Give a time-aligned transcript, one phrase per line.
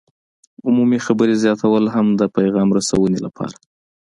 [0.67, 3.55] عمومي خبرې زیاتول هم د پیغام رسونې لپاره